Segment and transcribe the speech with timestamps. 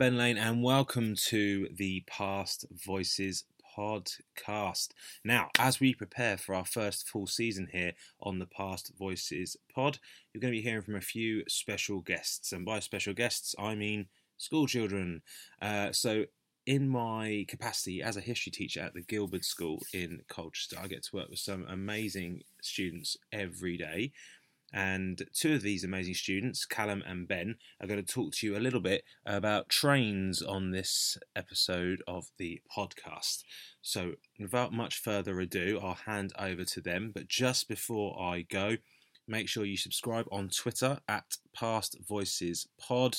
[0.00, 3.44] Ben Lane, and welcome to the Past Voices
[3.76, 4.92] podcast.
[5.26, 7.92] Now, as we prepare for our first full season here
[8.22, 9.98] on the Past Voices pod,
[10.32, 13.74] you're going to be hearing from a few special guests, and by special guests, I
[13.74, 14.06] mean
[14.38, 15.20] school children.
[15.60, 16.24] Uh, so,
[16.64, 21.02] in my capacity as a history teacher at the Gilberd School in Colchester, I get
[21.02, 24.12] to work with some amazing students every day.
[24.72, 28.56] And two of these amazing students, Callum and Ben, are going to talk to you
[28.56, 33.42] a little bit about trains on this episode of the podcast.
[33.82, 37.10] So, without much further ado, I'll hand over to them.
[37.12, 38.76] But just before I go,
[39.26, 43.18] make sure you subscribe on Twitter at Past Voices Pod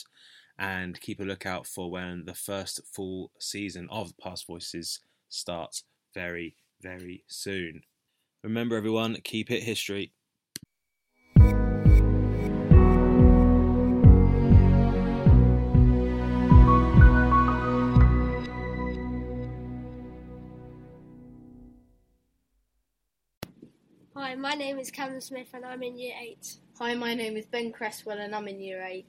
[0.57, 6.55] and keep a lookout for when the first full season of Past Voices starts very,
[6.81, 7.81] very soon.
[8.43, 10.13] Remember, everyone, keep it history.
[24.41, 26.55] My name is Callum Smith and I'm in Year 8.
[26.79, 29.05] Hi, my name is Ben Cresswell and I'm in Year 8.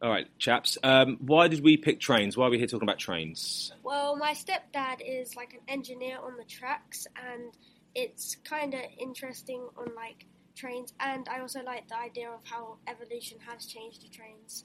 [0.00, 0.78] All right, chaps.
[0.82, 2.38] Um, why did we pick trains?
[2.38, 3.72] Why are we here talking about trains?
[3.82, 7.52] Well, my stepdad is like an engineer on the tracks and
[7.94, 12.78] it's kind of interesting on like trains and I also like the idea of how
[12.86, 14.64] evolution has changed the trains.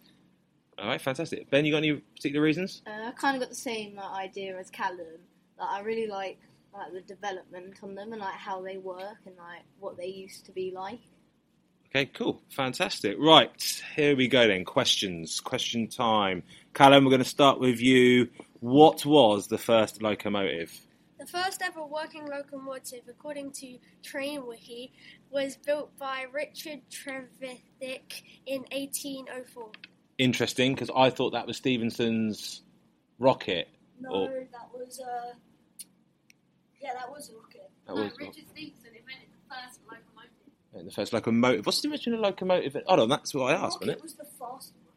[0.80, 1.50] All right, fantastic.
[1.50, 2.82] Ben, you got any particular reasons?
[2.88, 5.20] Uh, I kind of got the same uh, idea as Callum.
[5.60, 6.40] Like, I really like
[6.74, 10.46] like the development on them and like how they work and like what they used
[10.46, 11.00] to be like.
[11.90, 12.42] Okay, cool.
[12.50, 13.18] Fantastic.
[13.20, 14.64] Right, here we go then.
[14.64, 15.42] Questions.
[15.42, 16.44] Question time.
[16.74, 18.30] Callum, we're going to start with you.
[18.62, 20.72] What was the first locomotive?
[21.20, 24.94] The first ever working locomotive, according to Train Wiki,
[25.30, 29.70] was built by Richard Trevithick in 1804.
[30.18, 32.62] Interesting, because I thought that was Stephenson's
[33.20, 33.68] rocket.
[34.00, 35.51] No, Or- that was uh, yeah, that
[37.22, 37.70] was a rocket.
[37.88, 40.32] That no, was Richard Stevenson invented the first locomotive.
[40.76, 41.66] Yeah, the first locomotive.
[41.66, 42.76] What's the original locomotive?
[42.88, 44.04] Hold on, that's what I asked, rocket wasn't it?
[44.04, 44.94] was the fast one.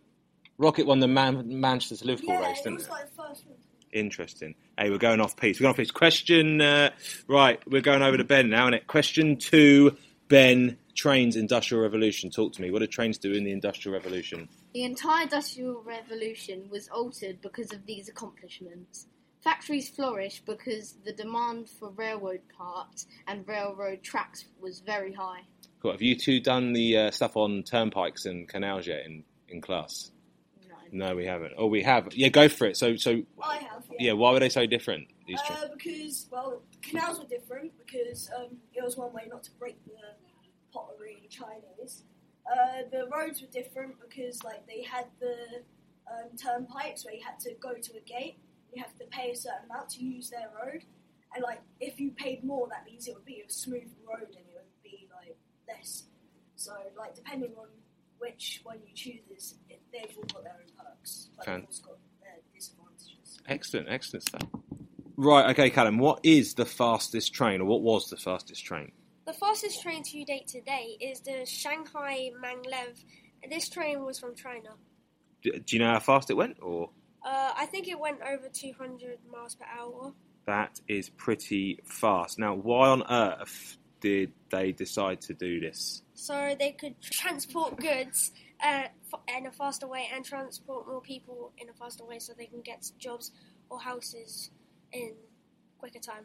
[0.59, 2.91] Rocket won the Man- Manchester to Liverpool Yeah, race, didn't was it?
[2.91, 3.57] like the first one.
[3.93, 4.55] Interesting.
[4.79, 5.59] Hey, we're going off piece.
[5.61, 5.91] We're going off piece.
[5.91, 6.91] Question, uh,
[7.29, 8.87] right, we're going over to Ben now, innit?
[8.89, 9.97] Question two,
[10.29, 12.31] Ben, trains, Industrial Revolution.
[12.31, 12.71] Talk to me.
[12.71, 14.49] What did trains do in the Industrial Revolution?
[14.75, 19.07] The entire Industrial Revolution was altered because of these accomplishments.
[19.45, 25.43] Factories flourished because the demand for railroad parts and railroad tracks was very high.
[25.83, 25.93] Cool.
[25.93, 30.11] Have you two done the uh, stuff on turnpikes and canals yet in, in class?
[30.67, 31.09] No.
[31.09, 31.53] No, we haven't.
[31.59, 32.09] Oh, we have.
[32.15, 32.79] Yeah, go for it.
[32.79, 33.85] So, so I have.
[33.99, 35.09] yeah, why were they so different?
[35.27, 35.63] These trains?
[35.63, 39.77] Uh, because well, canals were different because um, it was one way not to break
[39.85, 39.93] the
[40.73, 42.05] pottery Chinese.
[42.51, 45.65] Uh, the roads were different because like they had the
[46.11, 48.39] um, turnpikes where you had to go to a gate.
[48.75, 50.85] You have to pay a certain amount to use their road,
[51.35, 54.37] and like if you paid more, that means it would be a smooth road and
[54.37, 55.37] it would be like
[55.69, 56.05] less.
[56.57, 57.69] So like depending on
[58.19, 61.83] which one you choose, it, they've all got their own perks, but Fan- they've also
[61.85, 63.41] got their disadvantages.
[63.47, 64.49] Excellent, excellent stuff.
[65.17, 68.91] Right, okay, Callum, what is the fastest train, or what was the fastest train?
[69.27, 73.05] The fastest train to date today is the Shanghai Maglev.
[73.49, 74.71] This train was from China.
[75.43, 76.91] Do, do you know how fast it went, or?
[77.25, 80.13] Uh, I think it went over 200 miles per hour.
[80.47, 82.39] That is pretty fast.
[82.39, 86.03] Now, why on earth did they decide to do this?
[86.15, 88.33] so they could transport goods
[88.65, 88.85] uh,
[89.37, 92.63] in a faster way and transport more people in a faster way so they can
[92.63, 93.33] get jobs
[93.69, 94.51] or houses
[94.93, 95.13] in
[95.79, 96.25] quicker time.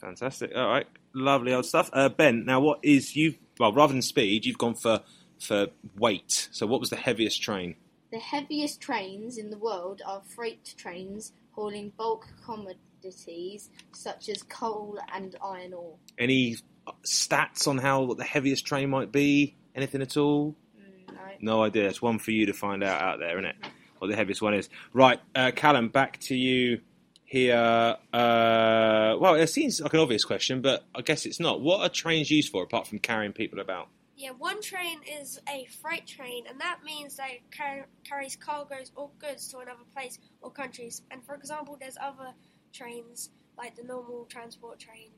[0.00, 0.52] Fantastic.
[0.54, 1.90] All right, lovely old stuff.
[1.92, 3.34] Uh, ben, now what is you?
[3.58, 5.00] Well, rather than speed, you've gone for
[5.40, 6.48] for weight.
[6.52, 7.76] So, what was the heaviest train?
[8.10, 14.98] The heaviest trains in the world are freight trains hauling bulk commodities such as coal
[15.14, 15.94] and iron ore.
[16.18, 16.56] Any
[17.04, 19.56] stats on how what the heaviest train might be?
[19.76, 20.56] Anything at all?
[20.76, 21.20] Mm, no.
[21.40, 21.88] No idea.
[21.88, 23.56] It's one for you to find out out there, isn't it?
[23.98, 24.68] What the heaviest one is.
[24.92, 26.80] Right, uh, Callum, back to you
[27.24, 27.96] here.
[28.12, 31.60] Uh, well, it seems like an obvious question, but I guess it's not.
[31.60, 33.88] What are trains used for apart from carrying people about?
[34.20, 38.92] Yeah, one train is a freight train, and that means that it car- carries cargoes
[38.94, 41.00] or goods to another place or countries.
[41.10, 42.34] And for example, there's other
[42.70, 45.08] trains like the normal transport train,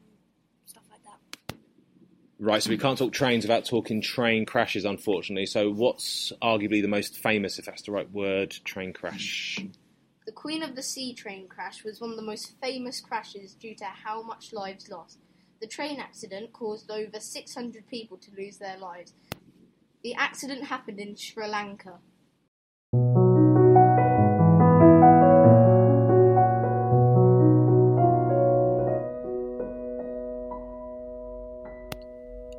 [0.67, 1.57] stuff like that.
[2.39, 5.47] Right, so we can't talk trains without talking train crashes, unfortunately.
[5.47, 9.59] So, what's arguably the most famous, if that's the right word, train crash?
[10.27, 13.75] The Queen of the Sea train crash was one of the most famous crashes due
[13.75, 15.19] to how much lives lost.
[15.63, 19.13] The train accident caused over 600 people to lose their lives.
[20.03, 22.01] The accident happened in Sri Lanka.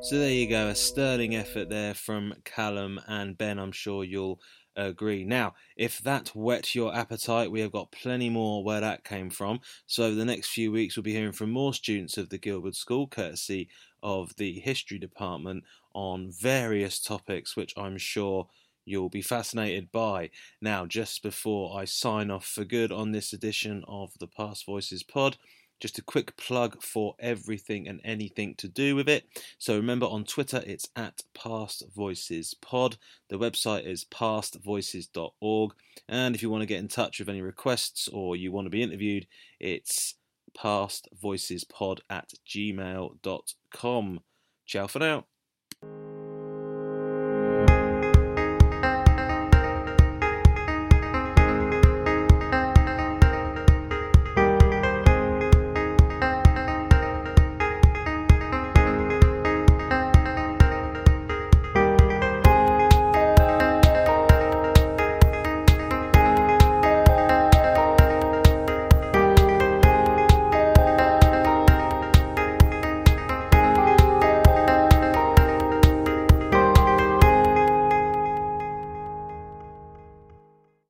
[0.00, 3.58] So there you go, a sterling effort there from Callum and Ben.
[3.58, 4.40] I'm sure you'll
[4.76, 5.24] agree.
[5.24, 9.60] Now, if that whet your appetite, we have got plenty more where that came from.
[9.86, 12.74] So over the next few weeks, we'll be hearing from more students of the Gilberd
[12.74, 13.68] School, courtesy
[14.02, 18.48] of the history department, on various topics, which I'm sure
[18.84, 20.30] you'll be fascinated by.
[20.60, 25.02] Now, just before I sign off for good on this edition of the Past Voices
[25.02, 25.38] pod,
[25.84, 29.26] just a quick plug for everything and anything to do with it.
[29.58, 32.96] So remember on Twitter it's at Past Voices Pod.
[33.28, 35.72] The website is pastvoices.org.
[36.08, 38.70] And if you want to get in touch with any requests or you want to
[38.70, 39.26] be interviewed,
[39.60, 40.14] it's
[40.58, 44.20] pastvoicespod at gmail.com.
[44.64, 45.26] Ciao for now.